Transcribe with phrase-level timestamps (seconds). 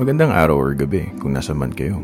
[0.00, 2.00] Magandang araw or gabi kung nasa man kayo.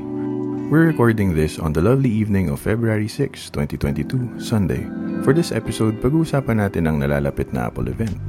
[0.68, 4.84] We're recording this on the lovely evening of February 6, 2022, Sunday.
[5.24, 8.20] For this episode, pag-uusapan natin ang nalalapit na Apple event.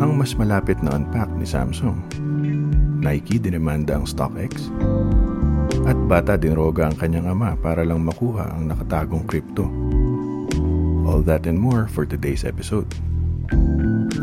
[0.00, 2.00] Ang mas malapit na unpack ni Samsung.
[3.04, 4.72] Nike dinemanda ang StockX.
[5.84, 9.68] At bata dinroga ang kanyang ama para lang makuha ang nakatagong crypto.
[11.04, 12.88] All that and more for today's episode.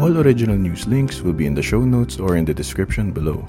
[0.02, 3.46] All original news links will be in the show notes or in the description below.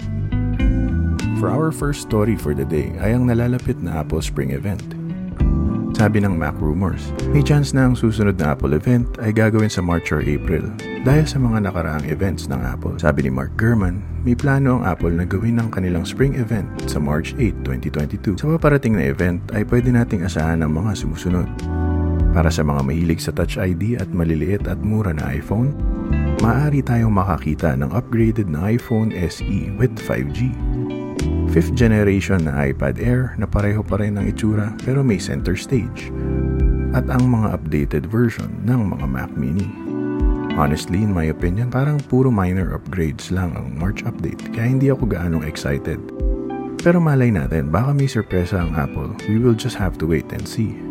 [1.39, 4.83] For our first story for the day ay ang nalalapit na Apple Spring event.
[5.95, 9.79] Sabi ng Mac Rumors, may chance na ang susunod na Apple event ay gagawin sa
[9.79, 10.67] March or April
[11.07, 12.99] dahil sa mga nakaraang events ng Apple.
[12.99, 16.99] Sabi ni Mark Gurman, may plano ang Apple na gawin ang kanilang spring event sa
[16.99, 18.43] March 8, 2022.
[18.43, 21.47] Sa paparating na event ay pwede nating asahan ang mga sumusunod.
[22.35, 25.71] Para sa mga mahilig sa Touch ID at maliliit at mura na iPhone,
[26.43, 30.51] maaari tayong makakita ng upgraded na iPhone SE with 5G
[31.49, 36.13] 5th generation na iPad Air na pareho pa rin ang itsura pero may center stage.
[36.93, 39.69] At ang mga updated version ng mga Mac Mini.
[40.61, 45.09] Honestly, in my opinion, parang puro minor upgrades lang ang March update kaya hindi ako
[45.09, 46.01] gaanong excited.
[46.85, 49.17] Pero malay natin, baka may sorpresa ang Apple.
[49.25, 50.88] We will just have to wait and see.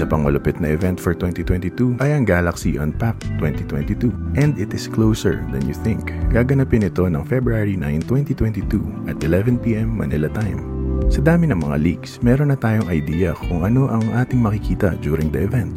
[0.00, 4.08] Isa pang malupit na event for 2022 ay ang Galaxy Unpacked 2022
[4.40, 6.16] and it is closer than you think.
[6.32, 8.80] Gaganapin ito ng February 9, 2022
[9.12, 10.64] at 11pm Manila time.
[11.12, 15.28] Sa dami ng mga leaks, meron na tayong idea kung ano ang ating makikita during
[15.28, 15.76] the event.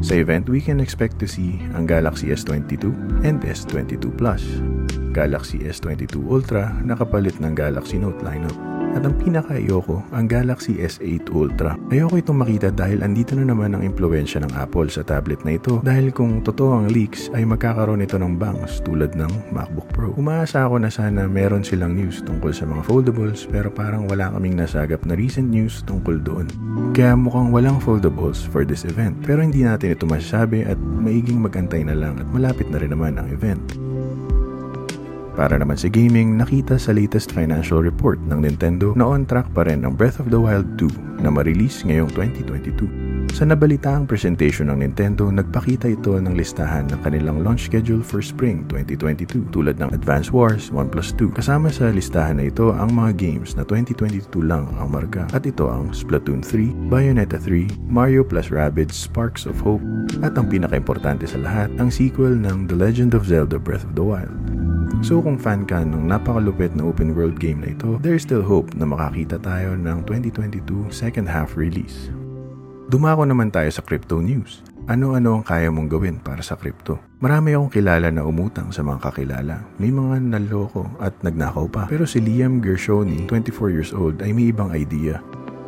[0.00, 2.88] Sa event, we can expect to see ang Galaxy S22
[3.20, 4.40] and S22 Plus.
[5.18, 8.54] Galaxy S22 Ultra nakapalit ng Galaxy Note lineup.
[8.96, 11.76] At ang pinaka-ayoko, ang Galaxy S8 Ultra.
[11.92, 15.82] Ayoko itong makita dahil andito na naman ang impluensya ng Apple sa tablet na ito
[15.84, 20.14] dahil kung totoo ang leaks ay magkakaroon ito ng bangs tulad ng MacBook Pro.
[20.16, 24.56] Umaasa ako na sana meron silang news tungkol sa mga foldables pero parang wala kaming
[24.56, 26.46] nasagap na recent news tungkol doon.
[26.96, 31.84] Kaya mukhang walang foldables for this event pero hindi natin ito masasabi at maiging magantay
[31.84, 33.87] na lang at malapit na rin naman ang event.
[35.38, 39.62] Para naman sa gaming, nakita sa latest financial report ng Nintendo na on track pa
[39.70, 43.30] rin ang Breath of the Wild 2 na ma-release ngayong 2022.
[43.30, 48.66] Sa nabalitaang presentation ng Nintendo, nagpakita ito ng listahan ng kanilang launch schedule for Spring
[48.66, 51.38] 2022 tulad ng Advance Wars 1 plus 2.
[51.38, 55.70] Kasama sa listahan na ito ang mga games na 2022 lang ang marka at ito
[55.70, 59.86] ang Splatoon 3, Bayonetta 3, Mario plus Rabbids Sparks of Hope
[60.18, 64.02] at ang pinakaimportante sa lahat, ang sequel ng The Legend of Zelda Breath of the
[64.02, 64.57] Wild.
[64.98, 68.74] So kung fan ka ng napakalupit na open world game na ito, there's still hope
[68.74, 72.10] na makakita tayo ng 2022 second half release.
[72.90, 74.64] Dumako naman tayo sa crypto news.
[74.88, 76.96] Ano-ano ang kaya mong gawin para sa crypto?
[77.20, 79.60] Marami akong kilala na umutang sa mga kakilala.
[79.76, 81.84] May mga naloko at nagnakaw pa.
[81.92, 85.20] Pero si Liam Gershoni, 24 years old, ay may ibang idea.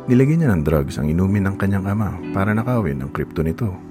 [0.09, 3.90] Nilagyan niya ng drugs ang inumin ng kanyang ama para nakawin ang crypto nito.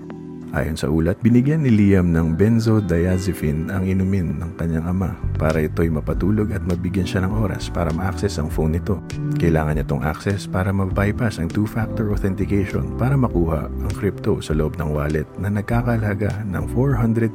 [0.51, 5.87] Ayon sa ulat, binigyan ni Liam ng benzodiazepine ang inumin ng kanyang ama para ito'y
[5.87, 8.99] mapatulog at mabigyan siya ng oras para ma-access ang phone nito.
[9.39, 14.75] Kailangan niya itong access para ma-bypass ang two-factor authentication para makuha ang crypto sa loob
[14.75, 17.31] ng wallet na nagkakalaga ng $400,000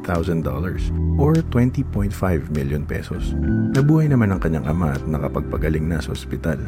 [1.16, 2.12] or 20.5
[2.52, 3.32] million pesos.
[3.72, 6.60] Nabuhay naman ang kanyang ama at nakapagpagaling na sa ospital.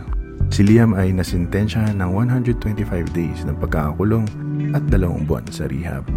[0.47, 4.23] Si Liam ay nasintensya ng 125 days ng pagkakakulong
[4.71, 6.07] at dalawang buwan sa rehab.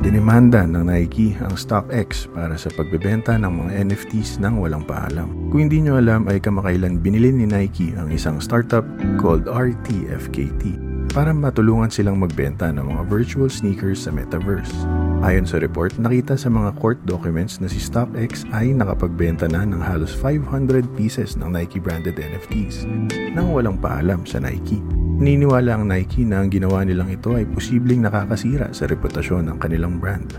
[0.00, 5.28] Dinimanda ng Nike ang StockX para sa pagbebenta ng mga NFTs nang walang paalam.
[5.52, 8.80] Kung hindi nyo alam ay kamakailan binili ni Nike ang isang startup
[9.20, 10.80] called RTFKT
[11.12, 14.72] para matulungan silang magbenta ng mga virtual sneakers sa metaverse.
[15.20, 19.84] Ayon sa report, nakita sa mga court documents na si StockX ay nakapagbenta na ng
[19.84, 22.88] halos 500 pieces ng Nike branded NFTs
[23.36, 24.80] nang walang paalam sa Nike.
[25.20, 30.00] Niniwala ang Nike na ang ginawa nilang ito ay posibleng nakakasira sa reputasyon ng kanilang
[30.00, 30.32] brand.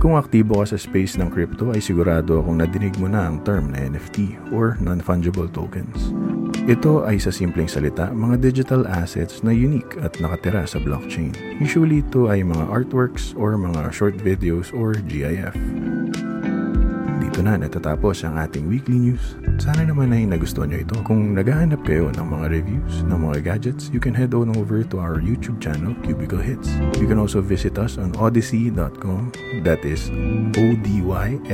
[0.00, 3.76] Kung aktibo ka sa space ng crypto ay sigurado akong nadinig mo na ang term
[3.76, 6.16] na NFT or non-fungible tokens.
[6.64, 11.36] Ito ay sa simpleng salita, mga digital assets na unique at nakatira sa blockchain.
[11.60, 15.52] Usually ito ay mga artworks or mga short videos or GIF.
[17.20, 19.36] Dito na natatapos ang ating weekly news.
[19.58, 20.98] Sana naman ay nagustuhan nyo ito.
[21.06, 24.98] Kung naghahanap kayo ng mga reviews ng mga gadgets, you can head on over to
[24.98, 26.68] our YouTube channel, Cubicle Hits.
[26.98, 30.10] You can also visit us on odyssey.com, that is
[30.58, 31.50] O-D-Y-S-E-E.com,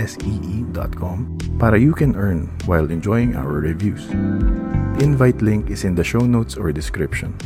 [1.61, 4.09] para you can earn while enjoying our reviews.
[4.99, 7.37] The invite link is in the show notes or description.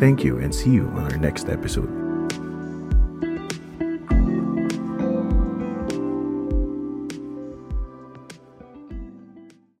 [0.00, 1.99] Thank you and see you on our next episode.